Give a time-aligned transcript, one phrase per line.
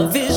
[0.00, 0.29] A vision